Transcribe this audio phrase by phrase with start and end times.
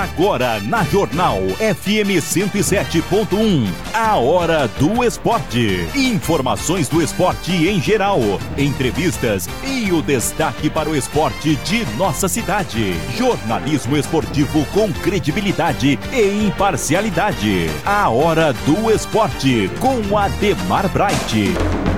[0.00, 5.86] Agora na Jornal FM 107.1, a hora do esporte.
[5.94, 8.18] Informações do esporte em geral,
[8.56, 12.94] entrevistas e o destaque para o esporte de nossa cidade.
[13.14, 17.66] Jornalismo esportivo com credibilidade e imparcialidade.
[17.84, 21.89] A hora do esporte com Ademar Bright.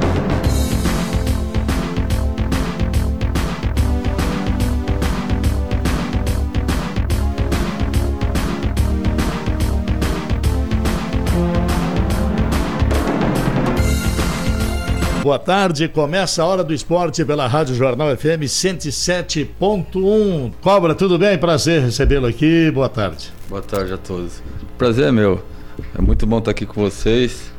[15.23, 20.53] Boa tarde, começa a hora do esporte pela Rádio Jornal FM 107.1.
[20.61, 21.39] Cobra, tudo bem?
[21.39, 22.73] Prazer recebê-lo aqui.
[22.73, 23.33] Boa tarde.
[23.48, 24.43] Boa tarde a todos.
[24.77, 25.41] Prazer é meu.
[25.97, 27.53] É muito bom estar aqui com vocês.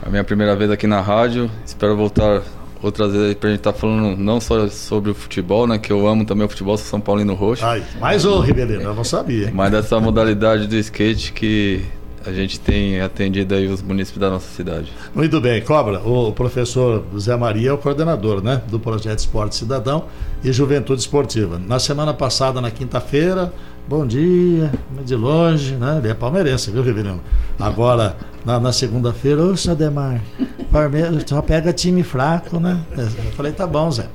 [0.00, 1.50] É a minha primeira vez aqui na rádio.
[1.64, 2.44] Espero voltar
[2.80, 5.78] outras vezes para a gente estar tá falando não só sobre o futebol, né?
[5.78, 7.66] Que eu amo também o futebol, sou São Paulino Roxo.
[7.66, 9.50] Ai, mais o Ribeirinho, eu não sabia.
[9.52, 11.84] Mas dessa modalidade do skate que
[12.26, 14.92] a gente tem atendido aí os municípios da nossa cidade.
[15.14, 20.06] Muito bem, Cobra, o professor Zé Maria é o coordenador né, do projeto Esporte Cidadão
[20.42, 21.58] e Juventude Esportiva.
[21.58, 23.52] Na semana passada, na quinta-feira,
[23.86, 24.72] bom dia,
[25.04, 25.98] de longe, né?
[25.98, 27.20] Ele é palmeirense, viu, Riverino?
[27.58, 28.16] Agora,
[28.46, 30.22] na, na segunda-feira, ô, seu Demar,
[30.70, 32.78] Palmeiras só pega time fraco, né?
[32.96, 34.06] Eu falei, tá bom, Zé.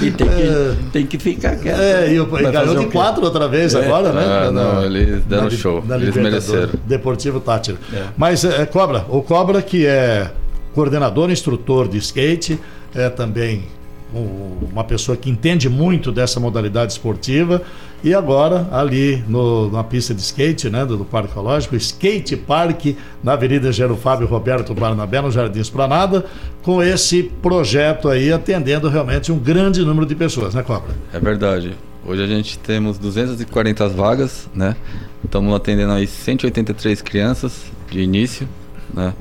[0.00, 1.78] E tem que, é, tem que ficar quieto.
[1.78, 3.84] É, e, o, e ganhou de quatro outra vez é.
[3.84, 4.24] agora, né?
[4.24, 5.84] Ah, não, eles deram na, show.
[5.84, 6.70] Na eles mereceram.
[6.86, 7.76] Deportivo Tátira.
[7.92, 8.04] É.
[8.16, 10.30] Mas, é, Cobra, o Cobra que é
[10.74, 12.58] coordenador, instrutor de skate,
[12.94, 13.64] é também
[14.12, 17.62] uma pessoa que entende muito dessa modalidade esportiva
[18.04, 22.96] e agora ali no, na pista de skate né, do, do Parque Ecológico, Skate Park
[23.22, 26.24] na Avenida Gero Fábio Roberto Barnabé, no Jardim Esplanada,
[26.62, 30.94] com esse projeto aí atendendo realmente um grande número de pessoas, né Cobra?
[31.12, 31.74] É verdade.
[32.06, 34.76] Hoje a gente temos 240 vagas, né?
[35.24, 38.48] Estamos atendendo aí 183 crianças de início,
[38.94, 39.12] né?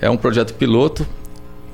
[0.00, 1.06] É um projeto piloto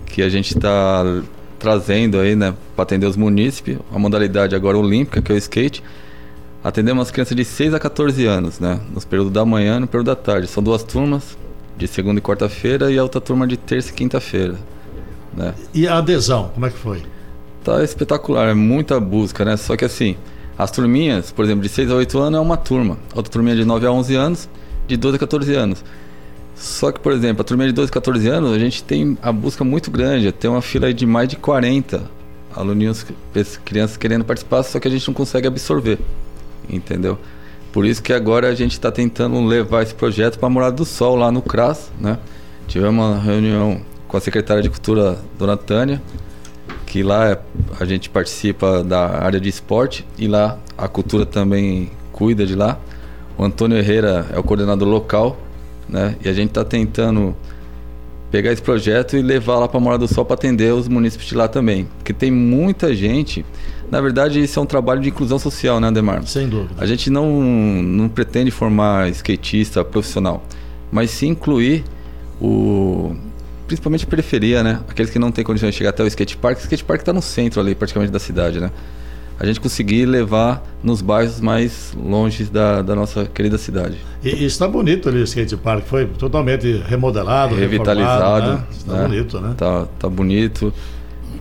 [0.06, 1.22] que a gente está
[1.64, 5.82] trazendo aí, né, para atender os munícipes, a modalidade agora olímpica, que é o skate.
[6.62, 9.86] Atendemos as crianças de 6 a 14 anos, né, nos períodos da manhã e no
[9.86, 10.46] período da tarde.
[10.46, 11.38] São duas turmas,
[11.78, 14.56] de segunda e quarta-feira, e a outra turma de terça e quinta-feira.
[15.34, 15.54] Né.
[15.72, 17.02] E a adesão, como é que foi?
[17.64, 19.56] Tá espetacular, é muita busca, né?
[19.56, 20.16] Só que assim,
[20.58, 22.98] as turminhas, por exemplo, de 6 a 8 anos é uma turma.
[23.14, 24.48] Outra turminha de 9 a 11 anos,
[24.86, 25.84] de 12 a 14 anos.
[26.54, 29.64] Só que, por exemplo, a turma de 12, 14 anos, a gente tem a busca
[29.64, 30.30] muito grande.
[30.32, 32.02] Tem uma fila de mais de 40
[32.54, 33.04] aluninhos,
[33.64, 35.98] crianças querendo participar, só que a gente não consegue absorver.
[36.68, 37.18] Entendeu?
[37.72, 40.84] Por isso que agora a gente está tentando levar esse projeto para a Morada do
[40.84, 42.18] Sol, lá no CRAS, né?
[42.68, 46.00] Tivemos uma reunião com a secretária de Cultura, Dona Tânia,
[46.86, 47.36] que lá
[47.80, 52.78] a gente participa da área de esporte e lá a cultura também cuida de lá.
[53.36, 55.36] O Antônio Herrera é o coordenador local
[55.88, 56.16] né?
[56.24, 57.34] E a gente está tentando
[58.30, 61.36] pegar esse projeto e levar lá para Morada do Sol para atender os municípios de
[61.36, 61.86] lá também.
[61.98, 63.46] Porque tem muita gente.
[63.88, 66.26] Na verdade, isso é um trabalho de inclusão social, né, Ademar?
[66.26, 66.74] Sem dúvida.
[66.78, 70.42] A gente não, não pretende formar skatista profissional,
[70.90, 71.84] mas sim incluir
[72.40, 73.14] o.
[73.68, 74.80] Principalmente a periferia, né?
[74.88, 76.58] Aqueles que não têm condições de chegar até o skate park.
[76.58, 78.70] O skate park está no centro ali, praticamente, da cidade, né?
[79.38, 83.98] A gente conseguir levar nos bairros mais longe da, da nossa querida cidade.
[84.22, 88.52] E, e, está bonito ali o skate park, foi totalmente remodelado, revitalizado.
[88.52, 88.64] Né?
[88.70, 89.08] Está né?
[89.08, 89.54] bonito, né?
[89.56, 90.72] Tá, tá bonito.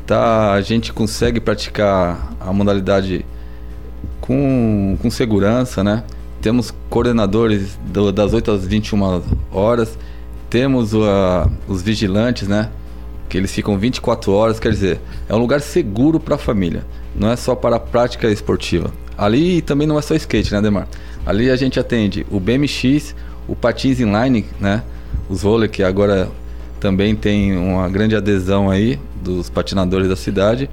[0.07, 3.25] Tá, a gente consegue praticar a modalidade
[4.19, 6.03] com, com segurança, né?
[6.41, 9.21] Temos coordenadores do, das 8 às 21
[9.51, 9.97] horas,
[10.49, 12.69] temos uh, os vigilantes, né?
[13.29, 14.99] Que eles ficam 24 horas, quer dizer,
[15.29, 16.83] é um lugar seguro para a família
[17.15, 18.91] não é só para a prática esportiva.
[19.17, 20.87] Ali também não é só skate, né, Demar?
[21.25, 23.15] Ali a gente atende o BMX,
[23.47, 24.83] o patins inline, né?
[25.29, 26.29] Os roller que agora
[26.79, 30.69] também tem uma grande adesão aí dos patinadores da cidade.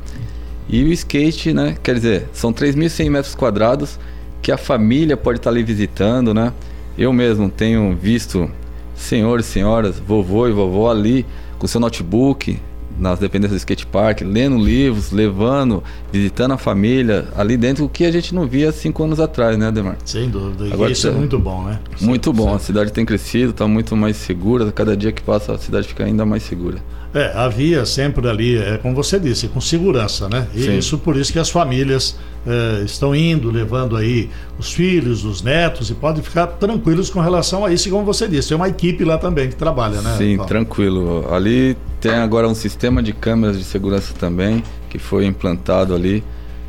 [0.68, 1.76] E o skate, né?
[1.82, 3.98] Quer dizer, são 3.100 metros quadrados
[4.42, 6.52] que a família pode estar ali visitando, né?
[6.96, 8.50] Eu mesmo tenho visto
[8.94, 11.24] senhores senhoras, vovô e vovó ali
[11.58, 12.58] com seu notebook,
[13.00, 15.82] nas dependências do skate park, lendo livros, levando,
[16.12, 19.68] visitando a família, ali dentro, o que a gente não via cinco anos atrás, né,
[19.68, 19.96] Ademar?
[20.04, 20.72] Sem dúvida.
[20.72, 21.80] Agora, isso é muito bom, né?
[22.00, 22.54] Muito bom.
[22.54, 24.70] A cidade tem crescido, está muito mais segura.
[24.70, 26.78] Cada dia que passa, a cidade fica ainda mais segura.
[27.12, 30.46] É, havia sempre ali, é, como você disse, com segurança, né?
[30.54, 30.78] E Sim.
[30.78, 35.90] isso por isso que as famílias é, estão indo, levando aí os filhos, os netos,
[35.90, 38.48] e podem ficar tranquilos com relação a isso, como você disse.
[38.50, 40.14] Tem uma equipe lá também que trabalha, né?
[40.16, 41.26] Sim, tranquilo.
[41.34, 46.24] Ali tem agora um sistema de câmeras de segurança também, que foi implantado ali,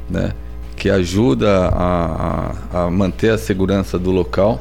[0.09, 0.33] né?
[0.75, 4.59] que ajuda a, a, a manter a segurança do local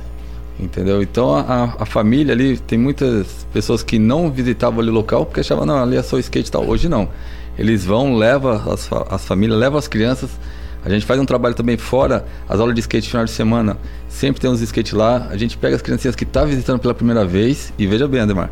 [0.62, 1.02] entendeu?
[1.02, 5.40] Então a, a, família ali, tem muitas pessoas que não visitavam ali o local porque
[5.40, 6.66] achavam, não, ali é só skate e tal.
[6.66, 7.08] Hoje não.
[7.58, 10.30] Eles vão, levam as, as famílias, levam as crianças.
[10.84, 13.76] A gente faz um trabalho também fora, as aulas de skate final de semana,
[14.08, 15.28] sempre tem uns skate lá.
[15.30, 18.20] A gente pega as criancinhas que estão tá visitando pela primeira vez e veja bem,
[18.20, 18.50] Ademar,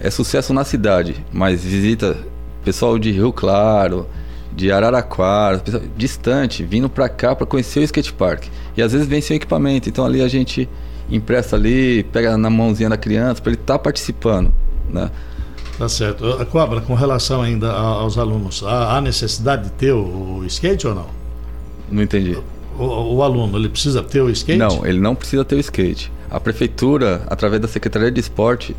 [0.00, 2.16] é sucesso na cidade, mas visita
[2.64, 4.06] pessoal de Rio Claro,
[4.52, 5.62] de Araraquara,
[5.96, 8.44] distante, vindo para cá para conhecer o skate park.
[8.76, 10.68] E às vezes vem sem equipamento, então ali a gente
[11.10, 14.52] empresta ali, pega na mãozinha da criança para ele estar tá participando,
[14.90, 15.10] né?
[15.78, 16.24] Tá certo.
[16.46, 21.06] Cobra, com relação ainda aos alunos, há necessidade de ter o skate ou não?
[21.90, 22.36] Não entendi.
[22.76, 24.58] O, o, aluno, ele precisa ter o skate?
[24.58, 26.10] Não, ele não precisa ter o skate.
[26.28, 28.76] A prefeitura, através da Secretaria de Esporte,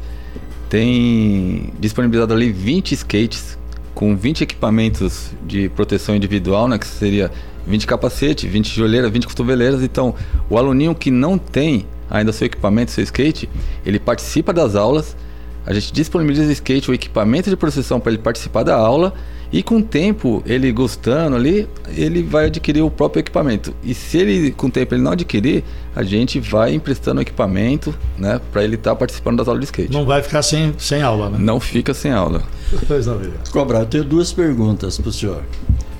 [0.70, 3.58] tem disponibilizado ali 20 skates
[3.94, 7.32] com 20 equipamentos de proteção individual, né, que seria
[7.68, 9.84] 20 capacete, 20 joelheiras, 20 cotoveleiras.
[9.84, 10.16] Então,
[10.50, 13.50] o aluninho que não tem ainda seu equipamento, seu skate,
[13.86, 15.18] ele participa das aulas,
[15.66, 19.14] a gente disponibiliza o skate, o equipamento de proteção para ele participar da aula
[19.52, 23.74] e com o tempo, ele gostando ali, ele vai adquirir o próprio equipamento.
[23.84, 25.64] E se ele com o tempo ele não adquirir,
[25.96, 29.66] a gente vai emprestando o equipamento, né, para ele estar tá participando das aulas de
[29.66, 29.92] skate.
[29.92, 31.38] Não vai ficar sem, sem aula, né?
[31.40, 32.44] Não fica sem aula.
[32.88, 33.20] Pois não,
[33.52, 35.44] Cobrar, eu tenho duas perguntas para o senhor.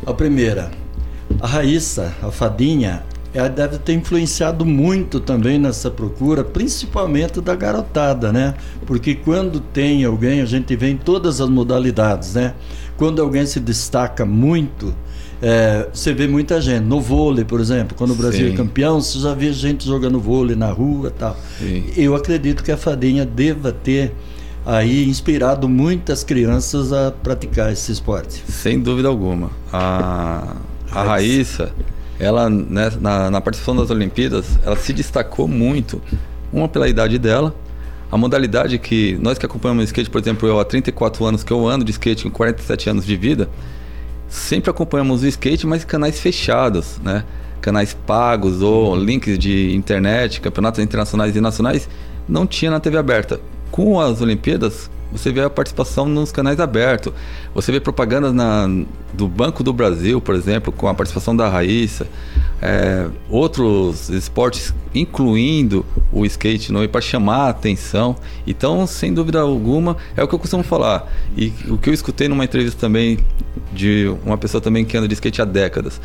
[0.06, 0.70] A primeira,
[1.42, 3.04] a Raíssa, a fadinha,
[3.34, 8.56] ela deve ter influenciado muito também nessa procura, principalmente da garotada, né?
[8.86, 12.56] Porque quando tem alguém, a gente vê em todas as modalidades, né?
[12.98, 14.94] Quando alguém se destaca muito,
[15.42, 16.84] é, você vê muita gente.
[16.84, 18.54] No vôlei, por exemplo, quando o Brasil é Sim.
[18.56, 21.38] é campeão, você já vê gente jogando vôlei na rua tal.
[21.60, 21.86] Sim.
[21.96, 24.12] Eu acredito que a fadinha deva ter
[24.66, 28.44] aí inspirado muitas crianças a praticar esse esporte.
[28.48, 29.52] Sem dúvida alguma.
[29.72, 30.56] A,
[30.92, 31.72] a Raíssa
[32.20, 36.02] ela né, na, na, participação das Olimpíadas, ela se destacou muito.
[36.52, 37.56] Uma pela idade dela,
[38.12, 41.54] a modalidade que nós que acompanhamos o skate, por exemplo, eu há 34 anos que
[41.54, 43.50] eu ando de skate com 47 anos de vida,
[44.28, 47.24] sempre acompanhamos o skate, mas canais fechados, né?
[47.62, 51.90] Canais pagos ou links de internet, campeonatos internacionais e nacionais,
[52.28, 53.40] não tinha na TV aberta.
[53.72, 57.14] Com as Olimpíadas, você vê a participação nos canais abertos.
[57.54, 58.68] Você vê propagandas na,
[59.14, 62.08] do Banco do Brasil, por exemplo, com a participação da Raíssa.
[62.62, 68.16] É, outros esportes, incluindo o skate no para chamar a atenção.
[68.46, 71.12] Então, sem dúvida alguma, é o que eu costumo falar.
[71.36, 73.20] E o que eu escutei numa entrevista também
[73.74, 76.00] de uma pessoa também que anda de skate há décadas.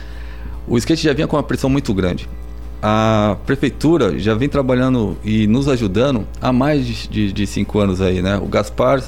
[0.66, 2.28] O skate já vinha com uma pressão muito grande
[2.82, 8.00] a prefeitura já vem trabalhando e nos ajudando há mais de, de, de, cinco anos
[8.00, 8.36] aí, né?
[8.36, 9.02] O Gaspar,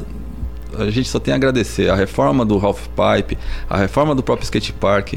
[0.79, 1.91] a gente só tem a agradecer.
[1.91, 5.15] A reforma do Half Pipe, a reforma do próprio skate park.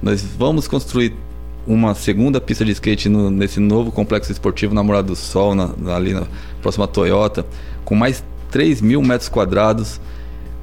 [0.00, 1.14] Nós vamos construir
[1.66, 6.14] uma segunda pista de skate no, nesse novo complexo esportivo Namorado do Sol, na, ali
[6.14, 6.26] na
[6.62, 7.44] próxima Toyota,
[7.84, 10.00] com mais 3 mil metros quadrados,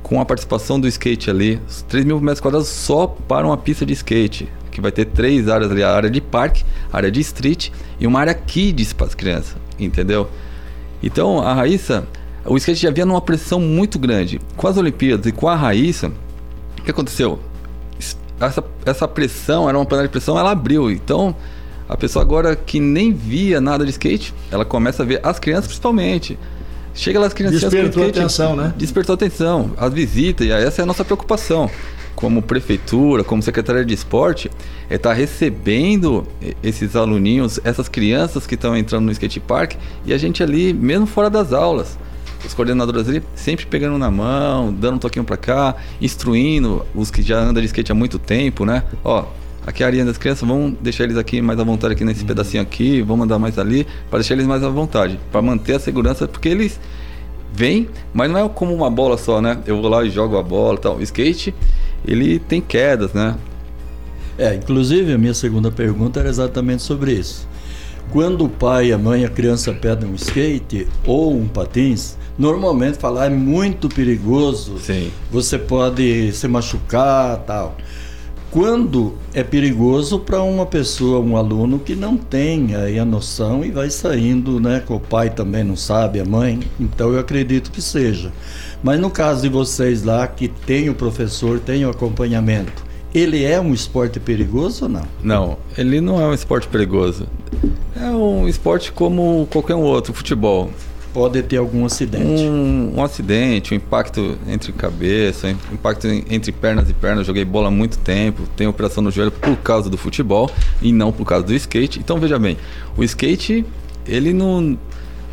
[0.02, 1.60] com a participação do skate ali.
[1.90, 5.72] 3 mil metros quadrados só para uma pista de skate que vai ter três áreas
[5.72, 9.16] ali: a área de parque, a área de street e uma área kids para as
[9.16, 10.28] crianças, entendeu?
[11.02, 12.06] Então a Raíssa,
[12.46, 14.40] o skate já havia numa pressão muito grande.
[14.58, 16.12] Com as Olimpíadas e com a Raíssa,
[16.80, 17.40] o que aconteceu?
[18.40, 20.92] Essa, essa pressão, era uma panela de pressão, ela abriu.
[20.92, 21.36] Então
[21.88, 25.68] a pessoa agora que nem via nada de skate, ela começa a ver as crianças
[25.68, 26.38] principalmente.
[26.96, 28.74] Chega lá as crianças Despertou skate, atenção, né?
[28.78, 31.70] Despertou atenção, as visitas, e essa é a nossa preocupação
[32.16, 34.50] como prefeitura, como secretaria de esporte,
[34.90, 36.26] é estar tá recebendo
[36.62, 39.74] esses aluninhos, essas crianças que estão entrando no skate park
[40.06, 41.98] e a gente ali, mesmo fora das aulas,
[42.46, 47.22] os coordenadores ali sempre pegando na mão, dando um toquinho para cá, instruindo os que
[47.22, 48.84] já andam de skate há muito tempo, né?
[49.04, 49.26] Ó,
[49.66, 52.22] aqui é a área das crianças, vamos deixar eles aqui mais à vontade aqui nesse
[52.22, 52.28] uhum.
[52.28, 55.80] pedacinho aqui, vamos andar mais ali, para deixar eles mais à vontade, para manter a
[55.80, 56.80] segurança, porque eles
[57.54, 59.60] vêm, mas não é como uma bola só, né?
[59.66, 60.98] Eu vou lá e jogo a bola, tal.
[60.98, 61.54] O skate
[62.06, 63.36] ele tem quedas, né?
[64.38, 67.48] É, inclusive a minha segunda pergunta era exatamente sobre isso.
[68.12, 73.28] Quando o pai, a mãe, a criança pedem um skate ou um patins, normalmente falar
[73.28, 74.78] é muito perigoso.
[74.80, 75.12] Sim.
[75.32, 77.78] Você pode se machucar, tal.
[78.54, 83.72] Quando é perigoso para uma pessoa, um aluno que não tem aí a noção e
[83.72, 84.80] vai saindo, né?
[84.86, 86.60] Que o pai também não sabe, a mãe.
[86.80, 88.32] Então eu acredito que seja.
[88.84, 93.60] Mas no caso de vocês lá, que tem o professor, tem o acompanhamento, ele é
[93.60, 95.08] um esporte perigoso ou não?
[95.24, 97.26] Não, ele não é um esporte perigoso.
[98.00, 100.70] É um esporte como qualquer outro, futebol.
[101.14, 102.44] Pode ter algum acidente.
[102.44, 107.28] Um, um acidente, um impacto entre cabeça, um impacto entre pernas e pernas.
[107.28, 110.50] Joguei bola há muito tempo, tenho operação no joelho por causa do futebol
[110.82, 112.00] e não por causa do skate.
[112.00, 112.58] Então veja bem,
[112.98, 113.66] o skate
[114.08, 114.78] ele não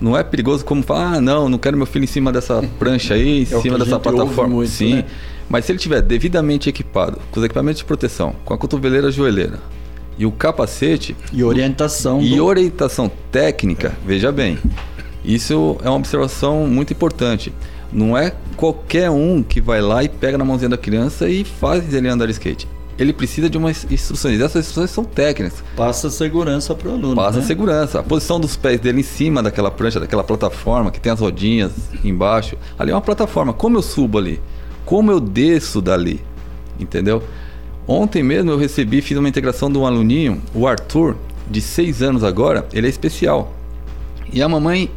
[0.01, 3.15] não é perigoso como falar, ah, não, não quero meu filho em cima dessa prancha
[3.15, 4.55] aí, em é cima dessa plataforma.
[4.57, 4.95] Muito, Sim.
[4.95, 5.05] Né?
[5.49, 9.59] Mas se ele tiver devidamente equipado, com os equipamentos de proteção, com a cotoveleira joelheira
[10.17, 11.17] e o capacete.
[11.33, 12.21] E orientação.
[12.21, 12.45] E do...
[12.45, 14.59] orientação técnica, veja bem.
[15.25, 17.53] Isso é uma observação muito importante.
[17.93, 21.93] Não é qualquer um que vai lá e pega na mãozinha da criança e faz
[21.93, 22.69] ele andar de skate
[23.01, 24.39] ele precisa de umas instruções.
[24.39, 25.65] Essas instruções são técnicas.
[25.75, 27.17] Passa segurança para o aluno.
[27.17, 27.47] Passa né?
[27.47, 27.99] segurança.
[27.99, 31.73] A posição dos pés dele em cima daquela prancha, daquela plataforma que tem as rodinhas
[32.05, 32.59] embaixo.
[32.79, 33.55] Ali é uma plataforma.
[33.55, 34.39] Como eu subo ali?
[34.85, 36.21] Como eu desço dali?
[36.79, 37.23] Entendeu?
[37.89, 41.17] Ontem mesmo eu recebi, fiz uma integração de um aluninho, o Arthur,
[41.51, 43.55] de 6 anos agora, ele é especial.
[44.31, 44.91] E a mamãe,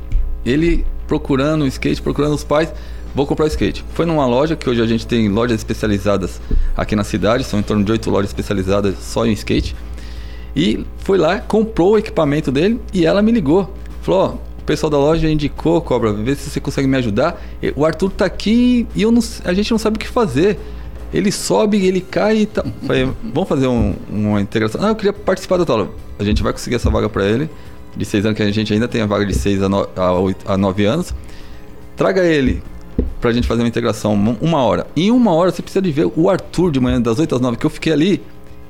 [0.46, 2.74] ele procurando o skate, procurando os pais,
[3.14, 3.84] vou comprar o skate.
[3.94, 6.42] Foi numa loja, que hoje a gente tem lojas especializadas
[6.76, 9.76] aqui na cidade, são em torno de oito lojas especializadas só em skate.
[10.56, 13.74] E foi lá, comprou o equipamento dele e ela me ligou.
[14.02, 17.42] Falou, ó, o pessoal da loja indicou, Cobra, vê se você consegue me ajudar.
[17.76, 20.58] O Arthur tá aqui e eu não, a gente não sabe o que fazer.
[21.14, 22.64] Ele sobe, ele cai e tá.
[22.88, 24.84] Falei, vamos fazer um, uma integração.
[24.84, 25.90] Ah, eu queria participar da aula.
[26.18, 27.50] A gente vai conseguir essa vaga para ele.
[27.96, 30.12] De seis anos, que a gente ainda tem a vaga de seis a, no, a,
[30.14, 31.14] 8, a nove anos.
[31.96, 32.62] Traga ele
[33.22, 34.88] pra gente fazer uma integração, uma hora.
[34.96, 37.58] Em uma hora você precisa de ver o Arthur de manhã, das 8 às 9,
[37.58, 38.22] que eu fiquei ali.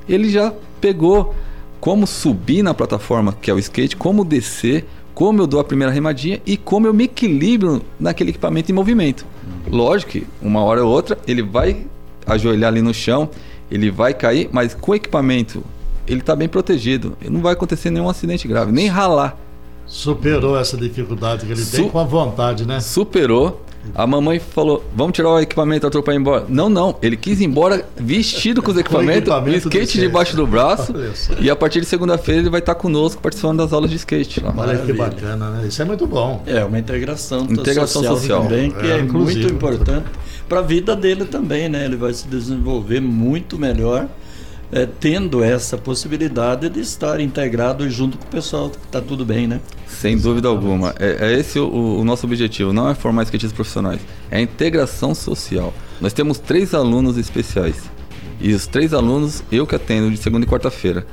[0.07, 1.33] Ele já pegou
[1.79, 5.91] como subir na plataforma, que é o skate, como descer, como eu dou a primeira
[5.91, 9.25] remadinha e como eu me equilibro naquele equipamento em movimento.
[9.67, 11.85] Lógico que uma hora ou outra ele vai
[12.25, 13.29] ajoelhar ali no chão,
[13.69, 15.63] ele vai cair, mas com o equipamento
[16.07, 17.17] ele está bem protegido.
[17.29, 19.37] Não vai acontecer nenhum acidente grave, nem ralar.
[19.85, 22.79] Superou essa dificuldade que ele Su tem com a vontade, né?
[22.79, 23.61] Superou.
[23.93, 26.45] A mamãe falou: Vamos tirar o equipamento, Arthur, para ir embora.
[26.47, 26.95] Não, não.
[27.01, 30.93] Ele quis ir embora vestido com os equipamentos, o skate debaixo do braço.
[31.39, 34.39] e a partir de segunda-feira ele vai estar conosco participando das aulas de skate.
[34.39, 34.53] Lá.
[34.55, 35.67] Olha que bacana, né?
[35.67, 36.41] Isso é muito bom.
[36.47, 38.43] É, uma integração, integração social, social.
[38.43, 40.05] também, que é, é muito importante
[40.47, 41.83] para a vida dele também, né?
[41.85, 44.07] Ele vai se desenvolver muito melhor
[44.71, 49.47] é, tendo essa possibilidade de estar integrado junto com o pessoal que está tudo bem,
[49.47, 49.61] né?
[49.87, 50.95] Sem dúvida alguma.
[50.99, 54.01] É, é esse o, o, nosso objetivo, não é formar skatistas profissionais,
[54.31, 55.73] é a integração social.
[56.01, 57.75] Nós temos três alunos especiais.
[58.41, 61.05] E os três alunos eu que atendo de segunda e quarta-feira.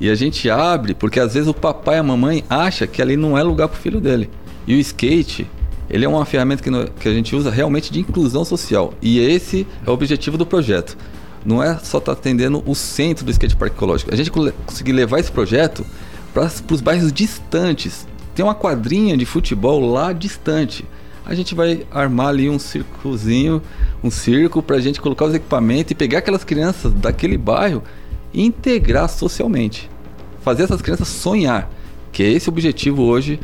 [0.00, 3.16] E a gente abre porque às vezes o papai e a mamãe acha que ali
[3.16, 4.28] não é lugar para o filho dele.
[4.66, 5.46] E o skate,
[5.88, 8.92] ele é uma ferramenta que, no, que a gente usa realmente de inclusão social.
[9.00, 10.96] E esse é o objetivo do projeto
[11.44, 14.12] não é só estar tá atendendo o centro do skate park ecológico.
[14.12, 15.84] A gente conseguir levar esse projeto
[16.32, 18.06] para os bairros distantes.
[18.34, 20.84] Tem uma quadrinha de futebol lá distante.
[21.24, 23.60] A gente vai armar ali um circozinho,
[24.02, 27.82] um circo para a gente colocar os equipamentos e pegar aquelas crianças daquele bairro
[28.32, 29.90] e integrar socialmente.
[30.40, 31.70] Fazer essas crianças sonhar,
[32.12, 33.38] que é esse o objetivo hoje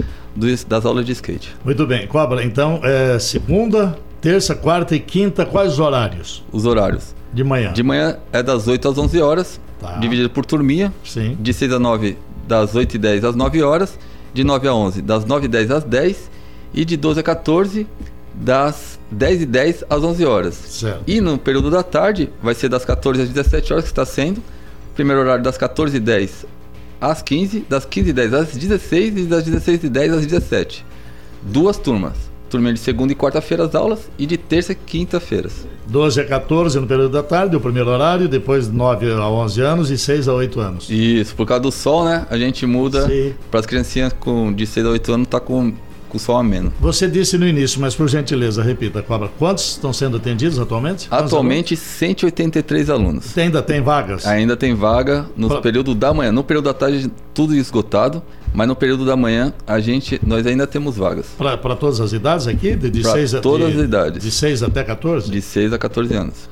[0.66, 1.54] das aulas de skate.
[1.64, 2.42] Muito bem, Cobra.
[2.42, 6.42] Então, é segunda, terça, quarta e quinta, quais os horários?
[6.50, 7.14] Os horários.
[7.34, 7.72] De manhã.
[7.72, 9.98] De manhã é das 8 às 11 horas, tá.
[9.98, 10.94] dividido por turminha.
[11.04, 11.36] Sim.
[11.40, 13.98] De 6 a 9, das 8 e 10 às 9 horas.
[14.32, 16.30] De 9 a 11, das 9 e 10 às 10.
[16.72, 17.86] E de 12 a 14,
[18.32, 20.54] das 10 e 10 às 11 horas.
[20.54, 21.02] Certo.
[21.08, 24.40] E no período da tarde, vai ser das 14 às 17 horas que está sendo.
[24.94, 26.46] Primeiro horário das 14 e 10
[27.00, 30.86] às 15, das 15 e 10 às 16 e das 16 e 10 às 17.
[31.42, 35.66] Duas turmas turma de segunda e quarta-feira as aulas e de terça e quinta-feiras.
[35.88, 39.90] 12 a 14 no período da tarde, o primeiro horário, depois 9 a 11 anos
[39.90, 40.88] e 6 a 8 anos.
[40.88, 42.24] Isso, por causa do sol, né?
[42.30, 43.10] A gente muda
[43.50, 45.72] para as criancinhas com, de 6 a 8 anos, tá com
[46.14, 46.72] com sol ameno.
[46.80, 49.28] Você disse no início, mas por gentileza, repita, Cobra.
[49.36, 51.08] Quantos estão sendo atendidos atualmente?
[51.10, 53.36] Atualmente, 183 alunos.
[53.36, 54.24] Ainda tem vagas?
[54.24, 56.30] Ainda tem vaga no período da manhã.
[56.30, 58.22] No período da tarde, tudo esgotado.
[58.52, 61.26] Mas no período da manhã, a gente, nós ainda temos vagas.
[61.36, 62.76] Para todas as idades aqui?
[62.76, 64.22] De, de seis a, todas de, as idades.
[64.22, 65.28] De 6 até 14?
[65.28, 66.48] De 6 a 14 anos.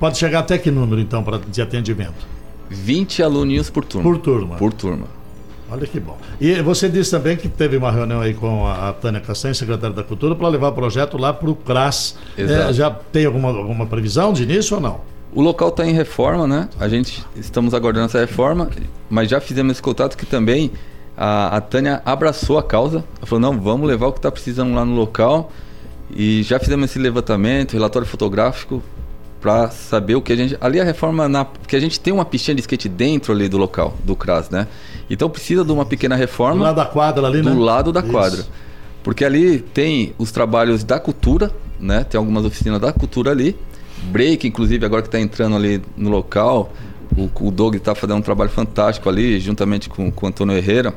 [0.00, 2.26] Pode chegar até que número, então, pra, de atendimento?
[2.68, 4.10] 20 aluninhos por turma.
[4.10, 4.56] Por turma.
[4.56, 5.06] Por turma.
[5.70, 6.16] Olha que bom.
[6.40, 9.94] E você disse também que teve uma reunião aí com a, a Tânia Castanha, secretária
[9.94, 12.16] da Cultura, para levar o projeto lá para o CRAS.
[12.38, 15.00] É, já tem alguma, alguma previsão de início ou não?
[15.34, 16.68] O local está em reforma, né?
[16.78, 18.70] A gente estamos aguardando essa reforma,
[19.10, 20.70] mas já fizemos esse contato que também
[21.16, 23.04] a, a Tânia abraçou a causa.
[23.18, 25.50] Ela falou: não, vamos levar o que está precisando lá no local.
[26.14, 28.80] E já fizemos esse levantamento, relatório fotográfico,
[29.46, 30.58] para saber o que a gente.
[30.60, 33.56] Ali a reforma, na, porque a gente tem uma piscina de skate dentro ali do
[33.56, 34.66] local, do CRAS, né?
[35.08, 36.56] Então precisa de uma pequena reforma.
[36.56, 37.54] Do lado da quadra ali, do né?
[37.54, 38.10] Do lado da Isso.
[38.10, 38.44] quadra.
[39.04, 42.02] Porque ali tem os trabalhos da cultura, né?
[42.02, 43.56] Tem algumas oficinas da cultura ali.
[44.10, 46.72] Break, inclusive, agora que está entrando ali no local.
[47.16, 50.92] O, o Doug está fazendo um trabalho fantástico ali, juntamente com, com o Antônio Herrera.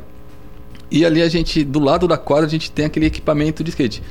[0.90, 4.02] E ali a gente, do lado da quadra, a gente tem aquele equipamento de skate.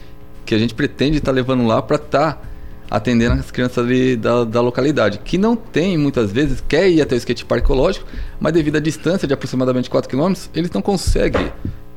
[0.47, 2.49] Que a gente pretende estar tá levando lá para estar tá
[2.90, 5.18] atendendo as crianças ali da, da localidade.
[5.25, 8.07] Que não tem, muitas vezes, quer ir até o skate park ecológico,
[8.40, 11.52] mas devido à distância de aproximadamente 4 km, eles não conseguem,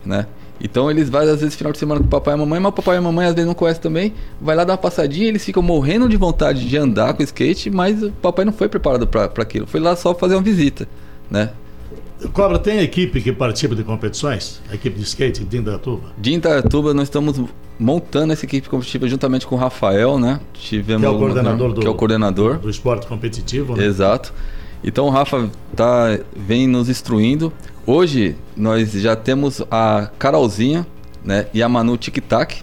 [0.05, 0.27] né?
[0.63, 2.69] Então eles vão às vezes final de semana com o papai e a mamãe, mas
[2.69, 4.13] o papai e a mamãe às vezes não conhecem também.
[4.39, 8.03] Vai lá dar uma passadinha, eles ficam morrendo de vontade de andar com skate, mas
[8.03, 9.65] o papai não foi preparado para aquilo.
[9.65, 10.87] Foi lá só fazer uma visita,
[11.31, 11.49] né?
[12.33, 14.61] Cobra, tem equipe que participa de competições?
[14.69, 16.11] A equipe de skate de Indaiatuba?
[16.17, 17.41] De Indaiatuba nós estamos
[17.79, 20.39] montando essa equipe competitiva juntamente com o Rafael, né?
[20.53, 22.59] Tivemos que é o coordenador, do, que é o coordenador.
[22.59, 23.85] do esporte competitivo, né?
[23.85, 24.33] Exato.
[24.83, 27.51] Então o Rafa tá, vem nos instruindo.
[27.85, 30.85] Hoje nós já temos a Carolzinha
[31.23, 32.61] né, e a Manu Tic Tac.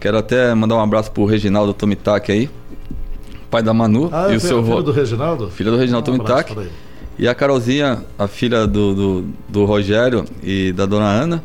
[0.00, 2.50] Quero até mandar um abraço pro Reginaldo Tomitac aí,
[3.48, 4.10] pai da Manu.
[4.12, 5.48] Ah, e o seu filho do Reginaldo?
[5.50, 6.54] Filho do Reginaldo um Tomitac.
[7.18, 11.42] E a Carolzinha, a filha do, do, do, Rogério e da dona Ana.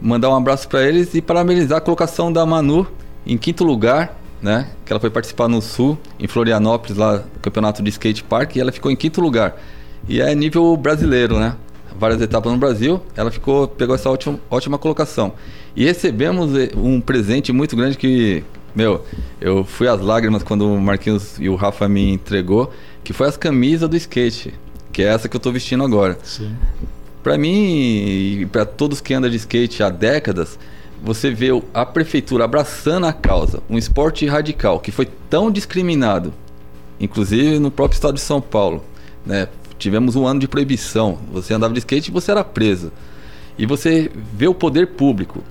[0.00, 2.86] Mandar um abraço para eles e parabenizar a colocação da Manu
[3.26, 4.14] em quinto lugar
[4.44, 4.68] né?
[4.84, 8.60] Que ela foi participar no Sul, em Florianópolis, lá no campeonato de skate park, e
[8.60, 9.58] ela ficou em quinto lugar.
[10.06, 11.56] E é nível brasileiro, né?
[11.98, 15.32] Várias etapas no Brasil, ela ficou, pegou essa ótima, ótima colocação.
[15.74, 19.02] E recebemos eh, um presente muito grande que, meu,
[19.40, 22.70] eu fui às lágrimas quando o Marquinhos e o Rafa me entregou,
[23.02, 24.52] que foi as camisas do skate,
[24.94, 26.16] que é essa que eu estou vestindo agora.
[27.22, 30.58] Para mim e para todos que andam de skate há décadas,
[31.02, 36.32] você vê a prefeitura abraçando a causa, um esporte radical que foi tão discriminado,
[37.00, 38.84] inclusive no próprio estado de São Paulo,
[39.26, 39.48] né?
[39.76, 41.18] Tivemos um ano de proibição.
[41.32, 42.92] Você andava de skate e você era preso.
[43.58, 45.42] E você vê o poder público.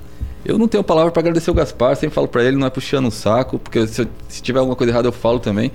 [0.46, 3.06] Eu não tenho palavra para agradecer o Gaspar, sempre falo para ele, não é puxando
[3.06, 5.72] um saco, porque se, se, tiver alguma coisa errada eu falo também.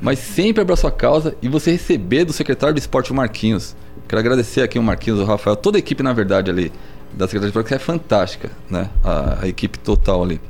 [0.00, 3.74] Mas sempre abraçou a causa e você receber do secretário de esporte, o Marquinhos.
[4.08, 6.72] Quero agradecer aqui o Marquinhos, o Rafael, toda a equipe na verdade ali
[7.12, 8.88] da Secretaria de Esporte, que é fantástica, né?
[9.04, 10.40] A, a, equipe total ali.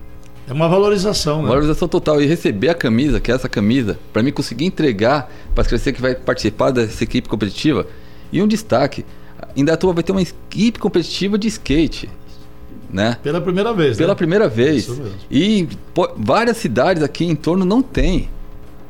[0.48, 1.48] É uma valorização, né?
[1.48, 2.20] Valorização total.
[2.20, 6.00] E receber a camisa, que é essa camisa, para mim conseguir entregar para crianças que
[6.00, 7.86] vai participar dessa equipe competitiva.
[8.32, 9.04] E um destaque:
[9.56, 12.08] Indaiatuba vai ter uma equipe competitiva de skate.
[12.90, 13.16] Né?
[13.22, 14.14] Pela primeira vez, Pela né?
[14.14, 14.90] primeira vez.
[15.30, 18.28] E pô, várias cidades aqui em torno não tem.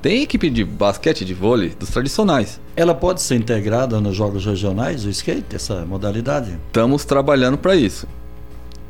[0.02, 2.60] Tem equipe de basquete, de vôlei, dos tradicionais.
[2.74, 6.58] Ela pode ser integrada nos jogos regionais, o skate, essa modalidade?
[6.66, 8.08] Estamos trabalhando para isso.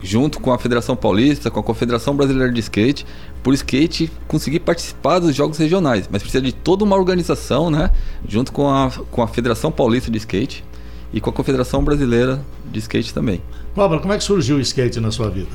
[0.02, 3.06] Junto com a Federação Paulista, com a Confederação Brasileira de Skate,
[3.42, 6.08] por skate conseguir participar dos jogos regionais.
[6.10, 7.90] Mas precisa de toda uma organização, né?
[8.26, 10.64] Junto com a, com a Federação Paulista de Skate
[11.12, 13.40] e com a Confederação Brasileira de Skate também.
[13.74, 15.50] Pablo, como é que surgiu o skate na sua vida?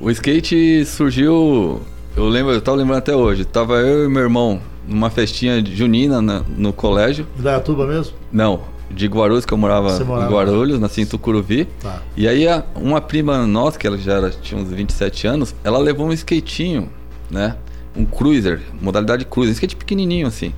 [0.00, 1.80] O skate surgiu
[2.16, 3.44] eu lembro, eu tava lembrando até hoje.
[3.44, 7.26] Tava eu e meu irmão numa festinha junina na, no colégio.
[7.38, 8.14] Da Tuba mesmo?
[8.32, 10.26] Não, de Guarulhos, que eu morava, morava?
[10.26, 11.68] em Guarulhos, nasci em Tucuruvi.
[11.78, 12.02] Tá.
[12.16, 16.06] E aí uma prima nossa, que ela já era, tinha uns 27 anos, ela levou
[16.06, 16.88] um skatinho,
[17.30, 17.56] né?
[17.94, 20.54] Um cruiser, modalidade cruiser, um skate pequenininho assim.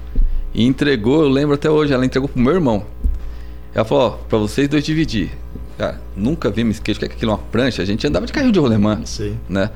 [0.55, 2.85] E entregou, eu lembro até hoje, ela entregou pro meu irmão.
[3.75, 5.31] Ela falou, ó, pra vocês dois dividir.
[5.77, 8.59] Cara, nunca vimos skate, que é aquilo uma prancha, a gente andava de carrinho de
[8.59, 9.37] rolemã, Sim.
[9.49, 9.71] né?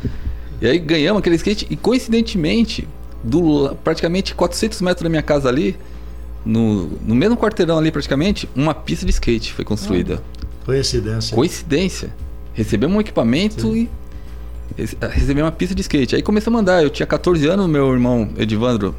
[0.61, 2.89] E aí ganhamos aquele skate e coincidentemente,
[3.23, 5.77] do praticamente 400 metros da minha casa ali,
[6.45, 10.21] no, no mesmo quarteirão ali praticamente, uma pista de skate foi construída.
[10.21, 11.35] Ah, coincidência.
[11.35, 12.15] Coincidência.
[12.55, 13.89] Recebemos um equipamento Sim.
[14.77, 16.17] e recebemos uma pista de skate.
[16.17, 18.95] Aí começou a mandar, eu tinha 14 anos, meu irmão Edivandro.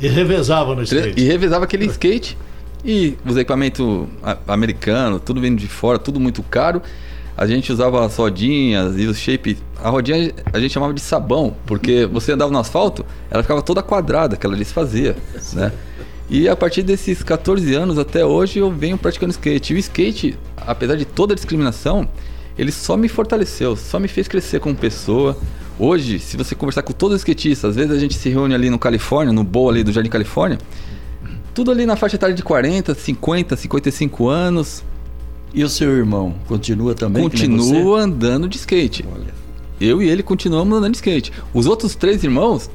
[0.00, 1.20] E revezava no skate.
[1.20, 2.36] E revezava aquele skate.
[2.84, 4.08] E os equipamentos
[4.46, 6.82] americanos, tudo vindo de fora, tudo muito caro
[7.40, 9.56] a gente usava as rodinhas e os shape.
[9.82, 13.82] A rodinha a gente chamava de sabão, porque você andava no asfalto, ela ficava toda
[13.82, 15.16] quadrada, que ela desfazia,
[15.54, 15.72] né?
[16.28, 19.72] E a partir desses 14 anos até hoje eu venho praticando skate.
[19.72, 22.06] E o skate, apesar de toda a discriminação,
[22.58, 25.34] ele só me fortaleceu, só me fez crescer como pessoa.
[25.78, 28.68] Hoje, se você conversar com todos os skatistas, às vezes a gente se reúne ali
[28.68, 30.58] no Califórnia, no bowl ali do Jardim Califórnia,
[31.60, 34.82] tudo ali na faixa etária de 40, 50, 55 anos,
[35.52, 37.22] e o seu irmão continua também?
[37.22, 39.04] Continua andando de skate.
[39.12, 39.34] Olha.
[39.78, 41.30] Eu e ele continuamos andando de skate.
[41.52, 42.70] Os outros três irmãos,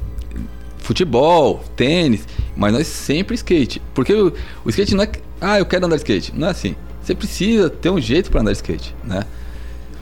[0.78, 3.82] futebol, tênis, mas nós sempre skate.
[3.92, 4.32] Porque o,
[4.64, 5.10] o skate não é.
[5.40, 6.32] Ah, eu quero andar de skate.
[6.36, 6.76] Não é assim.
[7.02, 9.24] Você precisa ter um jeito para andar de skate, né?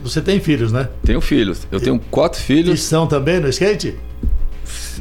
[0.03, 0.91] Você tem filhos, né?
[1.03, 1.67] Tenho filhos.
[1.73, 2.79] Eu e, tenho quatro filhos.
[2.79, 3.97] E são também no skate?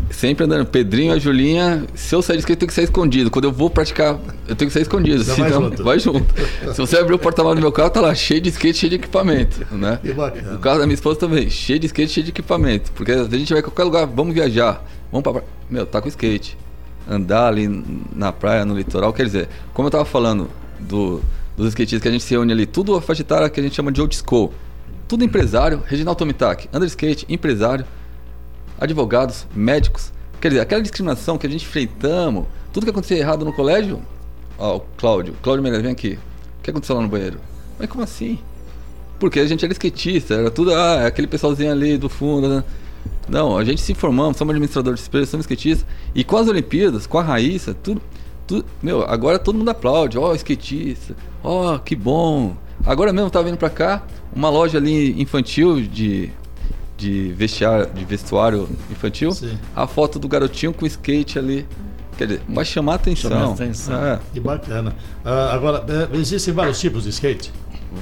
[0.09, 0.65] Sempre andando.
[0.65, 3.29] Pedrinho, a Julinha, se eu sair de skate, eu tenho que sair escondido.
[3.31, 5.23] Quando eu vou praticar, eu tenho que sair escondido.
[5.23, 5.83] Já vai Senão, junto.
[5.83, 6.33] vai junto.
[6.73, 8.95] se você abrir o porta-malas do meu carro, tá lá cheio de skate, cheio de
[8.97, 9.99] equipamento, né?
[10.01, 10.55] Que bacana.
[10.55, 12.91] O carro da minha esposa também, cheio de skate, cheio de equipamento.
[12.93, 16.57] Porque a gente vai em qualquer lugar, vamos viajar, vamos pra- Meu, tá com skate.
[17.09, 17.67] Andar ali
[18.15, 20.49] na praia, no litoral, quer dizer, como eu tava falando
[20.79, 21.21] do,
[21.57, 23.75] dos skatistas que a gente se reúne ali, tudo a faixa etária que a gente
[23.75, 24.53] chama de old school.
[25.05, 27.85] Tudo empresário, Reginaldo Tomitac, anda de skate, empresário,
[28.83, 30.11] advogados, médicos.
[30.41, 34.01] Quer dizer, aquela discriminação que a gente enfrentamos, tudo que acontecia errado no colégio.
[34.57, 36.19] Ó, o Cláudio, Cláudio Menezes, vem aqui.
[36.59, 37.39] O que aconteceu lá no banheiro?
[37.79, 38.37] Mas como assim?
[39.19, 42.49] Porque a gente era skatista, era tudo, ah, é aquele pessoalzinho ali do fundo.
[42.49, 42.63] Né?
[43.27, 45.87] Não, a gente se formamos, somos administradores de empresas, somos skatistas.
[46.13, 48.01] E com as Olimpíadas, com a Raíssa, tudo.
[48.45, 50.17] tudo meu, agora todo mundo aplaude.
[50.17, 51.15] Ó, skatista.
[51.41, 52.55] Ó, que bom.
[52.85, 54.03] Agora mesmo eu tava vindo pra cá,
[54.35, 56.29] uma loja ali infantil de,
[57.03, 59.31] de, vestiário, de vestuário infantil.
[59.31, 59.57] Sim.
[59.75, 61.65] A foto do garotinho com skate ali.
[62.17, 63.31] Quer dizer, vai chamar a atenção.
[63.31, 64.05] Chamar a atenção.
[64.05, 64.95] É, Que bacana.
[65.25, 67.51] Ah, agora, é, existem vários tipos de skate?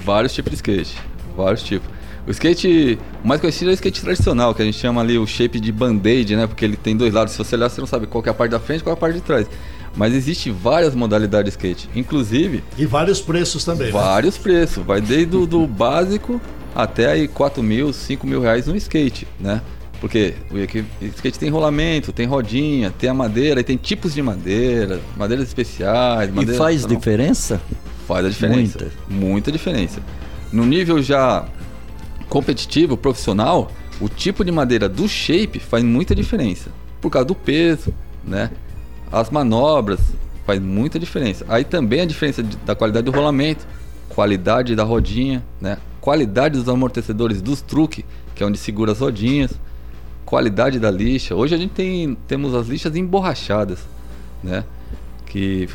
[0.05, 0.95] vários tipos de skate.
[1.35, 1.89] Vários tipos.
[2.27, 5.25] O skate, o mais conhecido é o skate tradicional, que a gente chama ali o
[5.25, 6.45] shape de band-aid, né?
[6.45, 7.33] Porque ele tem dois lados.
[7.33, 8.93] Se você olhar, você não sabe qual que é a parte da frente e qual
[8.93, 9.47] é a parte de trás.
[9.95, 11.89] Mas existe várias modalidades de skate.
[11.95, 13.87] Inclusive, E vários preços também.
[13.87, 13.91] né?
[13.93, 14.85] vários preços.
[14.85, 16.39] Vai desde o do básico
[16.75, 19.61] até aí 4 mil, 5 mil reais no skate, né?
[19.99, 20.57] Porque o
[21.05, 26.29] skate tem rolamento, tem rodinha, tem a madeira, e tem tipos de madeira, madeiras especiais.
[26.29, 26.99] E madeira faz tradicional.
[26.99, 27.61] diferença?
[28.07, 28.79] Faz a diferença.
[28.79, 29.25] Muita.
[29.27, 30.01] Muita diferença.
[30.51, 31.45] No nível já
[32.27, 36.71] competitivo, profissional, o tipo de madeira do shape faz muita diferença.
[36.99, 37.93] Por causa do peso,
[38.25, 38.49] né?
[39.11, 39.99] As manobras
[40.47, 41.45] faz muita diferença.
[41.47, 43.67] Aí também a diferença da qualidade do rolamento,
[44.09, 45.77] qualidade da rodinha, né?
[46.01, 48.03] Qualidade dos amortecedores dos truques,
[48.35, 49.51] que é onde segura as rodinhas,
[50.25, 51.35] qualidade da lixa.
[51.35, 53.79] Hoje a gente tem temos as lixas emborrachadas,
[54.43, 54.63] né?
[55.27, 55.69] Que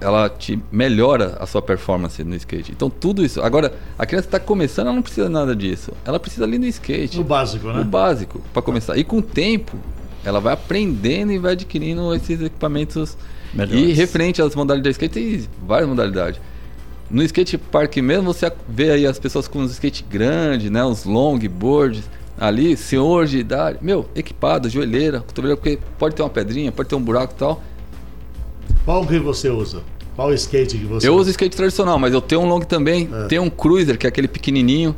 [0.00, 2.72] ela te melhora a sua performance no skate.
[2.72, 3.40] Então tudo isso.
[3.42, 5.92] Agora, a criança está começando, ela não precisa nada disso.
[6.04, 7.18] Ela precisa ali no skate.
[7.18, 7.80] No básico, né?
[7.80, 8.96] O básico, para começar.
[8.96, 9.76] E com o tempo,
[10.24, 13.16] ela vai aprendendo e vai adquirindo esses equipamentos.
[13.52, 13.90] Melhores.
[13.90, 16.40] E referente às modalidades de skate, tem várias modalidades.
[17.12, 20.82] No skate park mesmo, você vê aí as pessoas com os skate grandes, né?
[20.82, 22.04] Os longboards
[22.38, 23.78] ali, senhor de idade.
[23.82, 27.62] Meu, equipado, joelheira, cotoveleira, porque pode ter uma pedrinha, pode ter um buraco e tal.
[28.84, 29.82] Qual que você usa?
[30.16, 31.22] Qual skate que você Eu usa?
[31.22, 33.08] uso skate tradicional, mas eu tenho um long também.
[33.12, 33.26] É.
[33.26, 34.96] Tenho um cruiser, que é aquele pequenininho.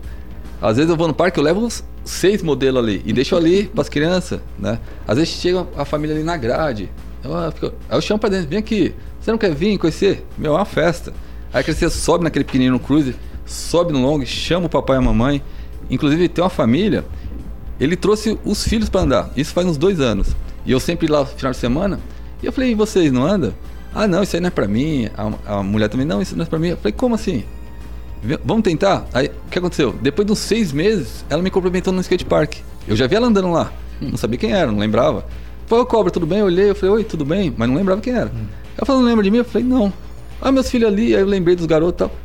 [0.62, 3.64] Às vezes eu vou no parque, eu levo uns seis modelos ali e deixo ali
[3.74, 4.78] pras crianças, né?
[5.06, 6.88] Às vezes chega a família ali na grade.
[7.22, 8.94] Eu, ah, fico- aí eu chamo pra dentro, vem aqui.
[9.20, 10.24] Você não quer vir conhecer?
[10.38, 11.12] Meu, é uma festa.
[11.54, 13.14] Aí a criança sobe naquele pequenininho no cruiser,
[13.46, 15.40] sobe no long, chama o papai e a mamãe.
[15.88, 17.04] Inclusive tem uma família,
[17.78, 19.30] ele trouxe os filhos pra andar.
[19.36, 20.34] Isso faz uns dois anos.
[20.66, 22.00] E eu sempre lá no final de semana.
[22.42, 23.54] E eu falei, e vocês não andam?
[23.94, 25.08] Ah, não, isso aí não é pra mim.
[25.16, 26.68] A, a mulher também, não, isso não é pra mim.
[26.68, 27.44] Eu falei, como assim?
[28.44, 29.06] Vamos tentar?
[29.12, 29.94] Aí, o que aconteceu?
[30.02, 32.56] Depois de uns seis meses, ela me cumprimentou no skate park.
[32.88, 33.70] Eu já vi ela andando lá.
[34.00, 35.24] Não sabia quem era, não lembrava.
[35.66, 36.38] Falei, ô cobra, tudo bem?
[36.38, 37.54] Eu olhei, eu falei, oi, tudo bem?
[37.56, 38.32] Mas não lembrava quem era.
[38.76, 39.38] Ela falou, não lembra de mim?
[39.38, 39.92] Eu falei, não.
[40.40, 41.14] Ah, meus filhos ali.
[41.14, 42.24] Aí eu lembrei dos garotos e tal.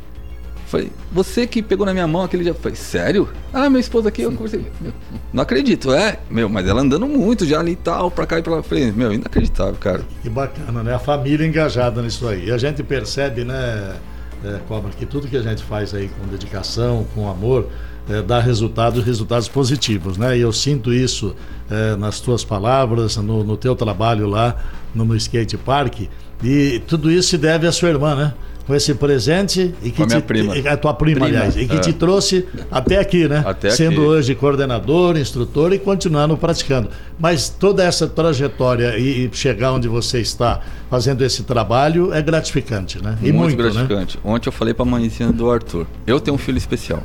[0.66, 2.54] Falei, você que pegou na minha mão aquele dia.
[2.54, 3.28] Falei, sério?
[3.52, 4.64] Ah, meu esposo aqui, eu conversei.
[4.80, 4.92] Meu,
[5.32, 6.20] não acredito, é?
[6.30, 8.62] Meu, mas ela andando muito já ali e tal, pra cá e pra lá.
[8.62, 10.02] Falei, meu, inacreditável, cara.
[10.22, 10.94] Que bacana, né?
[10.94, 12.46] A família engajada nisso aí.
[12.46, 13.96] E a gente percebe, né,
[14.44, 17.68] é, Cobra, que tudo que a gente faz aí com dedicação, com amor,
[18.08, 20.36] é, dá resultados, resultados positivos, né?
[20.36, 21.34] E eu sinto isso
[21.70, 24.56] é, nas tuas palavras, no, no teu trabalho lá
[24.94, 26.08] no, no skate park.
[26.42, 28.34] E tudo isso se deve à sua irmã, né?
[28.70, 30.54] Com esse presente e que a te, prima.
[30.54, 31.80] a tua prima, Prima, aliás, e que é.
[31.80, 33.42] te trouxe até aqui, né?
[33.50, 34.00] Até Sendo aqui.
[34.00, 36.88] hoje coordenador, instrutor e continuando praticando.
[37.18, 43.02] Mas toda essa trajetória e e chegar onde você está fazendo esse trabalho é gratificante,
[43.02, 43.18] né?
[43.20, 43.64] E muito, né?
[43.64, 44.20] gratificante.
[44.24, 45.84] Ontem eu falei pra mãezinha do Arthur.
[46.06, 47.02] Eu tenho um filho especial.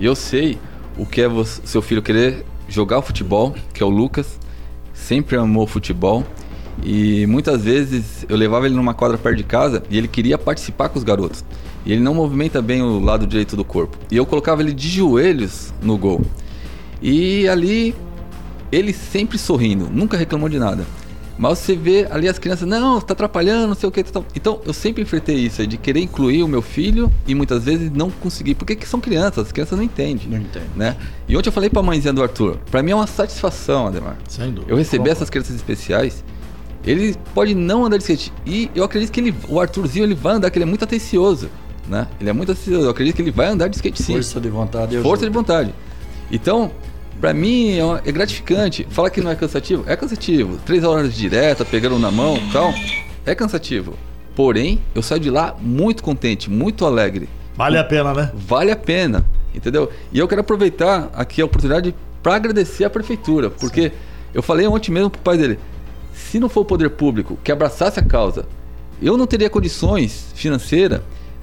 [0.00, 0.58] E eu sei
[0.98, 4.40] o que é você- seu filho querer jogar futebol, que é o Lucas.
[4.92, 6.24] Sempre amou futebol.
[6.82, 10.88] E muitas vezes eu levava ele numa quadra perto de casa e ele queria participar
[10.88, 11.44] com os garotos.
[11.84, 13.96] E ele não movimenta bem o lado direito do corpo.
[14.10, 16.22] E eu colocava ele de joelhos no gol.
[17.00, 17.94] E ali
[18.70, 20.84] ele sempre sorrindo, nunca reclamou de nada.
[21.38, 24.02] Mas você vê ali as crianças, não, tá atrapalhando, não sei o que.
[24.34, 28.10] Então eu sempre enfrentei isso, de querer incluir o meu filho e muitas vezes não
[28.10, 28.54] conseguir.
[28.54, 30.26] Porque que são crianças, as crianças não entendem.
[30.28, 30.66] Não entende.
[30.74, 30.96] Né?
[31.28, 34.16] E ontem eu falei pra mãezinha do Arthur, pra mim é uma satisfação, Ademar.
[34.28, 34.72] Sem dúvida.
[34.72, 36.24] Eu receber essas crianças especiais,
[36.86, 38.32] ele pode não andar de skate.
[38.46, 41.50] E eu acredito que ele, o Arthurzinho ele vai andar, que ele é muito atencioso.
[41.88, 42.06] Né?
[42.20, 42.86] Ele é muito atencioso.
[42.86, 44.94] Eu acredito que ele vai andar de skate sim Força de vontade.
[44.94, 45.74] eu força de vontade.
[46.30, 46.70] Então,
[47.20, 48.86] Para mim é, é, gratificante.
[48.90, 50.58] Falar que não é cansativo, é cansativo.
[50.66, 52.72] Três horas direta, pegando na mão, tal,
[53.24, 53.94] é cansativo.
[54.34, 57.28] Porém, eu saio de lá muito contente, muito alegre.
[57.56, 58.30] Vale a pena, né?
[58.34, 59.90] Vale a pena, entendeu?
[60.12, 63.94] E eu quero aproveitar aqui a oportunidade para agradecer a prefeitura, porque Sim.
[64.34, 65.58] eu falei ontem mesmo pro pai dele,
[66.16, 68.46] se não for o poder público que abraçasse a causa,
[69.00, 71.02] eu não teria condições financeiras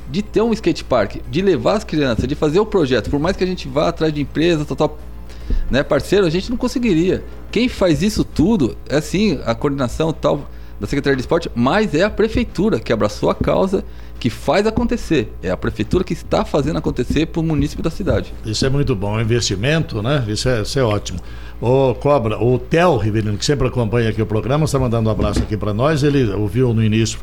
[0.10, 3.38] de ter um skate park, de levar as crianças, de fazer o projeto, por mais
[3.38, 5.00] que a gente vá atrás de empresas, tal, tal,
[5.70, 7.24] né, parceiro, a gente não conseguiria.
[7.52, 10.50] Quem faz isso tudo é assim, a coordenação tal
[10.84, 13.86] da Secretaria de Esporte, mas é a prefeitura que abraçou a causa,
[14.20, 15.34] que faz acontecer.
[15.42, 18.34] É a prefeitura que está fazendo acontecer para o município da cidade.
[18.46, 20.26] Isso é muito bom, investimento, né?
[20.28, 21.20] Isso é, isso é ótimo.
[21.62, 25.40] O Cobra, o Theo Rivelino, que sempre acompanha aqui o programa, está mandando um abraço
[25.40, 26.04] aqui para nós.
[26.04, 27.18] Ele ouviu no início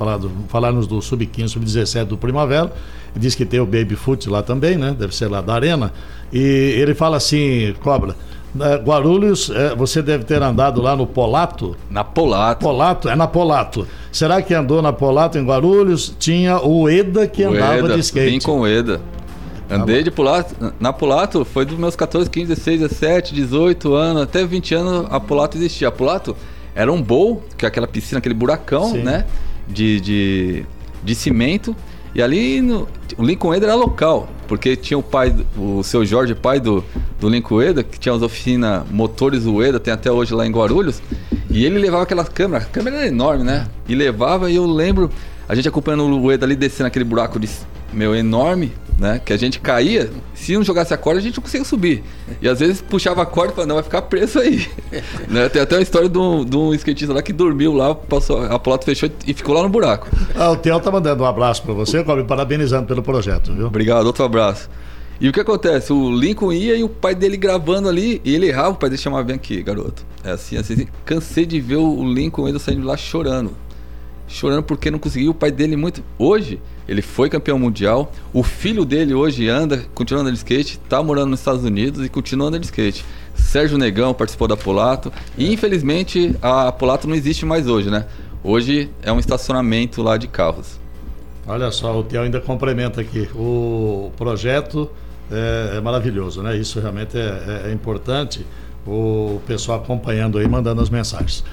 [0.48, 2.72] falarmos do Sub-15, Sub-17 do Primavera.
[3.14, 4.96] Diz que tem o Baby Foot lá também, né?
[4.98, 5.92] Deve ser lá da Arena.
[6.32, 6.38] E
[6.78, 8.16] ele fala assim, Cobra,
[8.54, 11.76] Guarulhos, é, você deve ter andado lá no Polato.
[11.88, 12.60] Na Polato.
[12.60, 13.86] Polato, é na Polato.
[14.10, 16.14] Será que andou na Polato em Guarulhos?
[16.18, 18.30] Tinha o Eda que o andava Eda, de skate.
[18.30, 19.00] Vim com o Eda.
[19.70, 24.44] Andei de Polato, na Polato foi dos meus 14, 15, 16, 17, 18 anos, até
[24.44, 25.86] 20 anos a Polato existia.
[25.86, 26.36] A Polato
[26.74, 29.02] era um bowl, que é aquela piscina, aquele buracão, Sim.
[29.02, 29.26] né?
[29.68, 30.66] De, de,
[31.04, 31.76] de cimento.
[32.14, 36.34] E ali no, o Lincoln Eder era local, porque tinha o pai, o seu Jorge,
[36.34, 36.84] pai do,
[37.20, 41.00] do Lincoln Eder, que tinha as oficinas motores Ueda, tem até hoje lá em Guarulhos,
[41.48, 43.68] e ele levava aquela câmera, a câmera era enorme, né?
[43.88, 45.10] E levava, e eu lembro,
[45.48, 47.48] a gente acompanhando o Ueda ali descendo aquele buraco de,
[47.92, 49.20] meu, enorme, né?
[49.24, 52.04] Que a gente caía, se não jogasse a corda, a gente não conseguia subir.
[52.40, 54.68] E às vezes puxava a corda e falava, não, vai ficar preso aí.
[55.26, 55.48] né?
[55.48, 58.58] Tem até uma história de um, de um skatista lá que dormiu lá, passou, a
[58.58, 60.08] plata fechou e ficou lá no buraco.
[60.34, 63.66] Ah, o Theo tá mandando um abraço para você, Cobre, parabenizando pelo projeto, viu?
[63.66, 64.68] Obrigado, outro abraço.
[65.20, 65.92] E o que acontece?
[65.92, 69.02] O Lincoln ia e o pai dele gravando ali, e ele errava, o pai dele
[69.02, 70.04] chamava, vem aqui, garoto.
[70.24, 73.54] É assim, assim, cansei de ver o Lincoln ainda saindo de lá chorando.
[74.30, 76.04] Chorando porque não conseguiu, o pai dele muito...
[76.16, 78.12] Hoje, ele foi campeão mundial.
[78.32, 82.08] O filho dele hoje anda, continua andando de skate, está morando nos Estados Unidos e
[82.08, 83.04] continua andando de skate.
[83.34, 85.12] Sérgio Negão participou da Polato.
[85.36, 88.06] E infelizmente a Polato não existe mais hoje, né?
[88.42, 90.78] Hoje é um estacionamento lá de carros.
[91.44, 93.28] Olha só, o Theo ainda complementa aqui.
[93.34, 94.88] O projeto
[95.28, 96.56] é, é maravilhoso, né?
[96.56, 98.46] Isso realmente é, é, é importante.
[98.86, 101.44] O pessoal acompanhando aí, mandando as mensagens.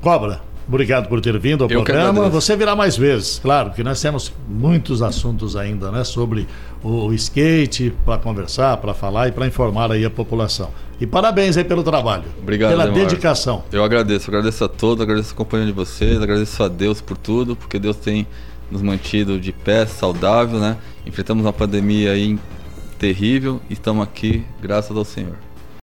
[0.00, 2.28] Cobra, Obrigado por ter vindo ao Eu programa.
[2.28, 6.46] Você virá mais vezes, claro, porque nós temos muitos assuntos ainda, né, sobre
[6.82, 10.70] o skate para conversar, para falar e para informar aí a população.
[11.00, 12.24] E parabéns aí pelo trabalho.
[12.42, 12.98] Obrigado, pela Demar.
[12.98, 13.62] dedicação.
[13.70, 17.54] Eu agradeço, agradeço a todos, agradeço a companhia de vocês, agradeço a Deus por tudo,
[17.54, 18.26] porque Deus tem
[18.70, 20.76] nos mantido de pé, saudável, né?
[21.06, 22.36] Enfrentamos uma pandemia aí
[22.98, 25.45] terrível e estamos aqui graças ao Senhor.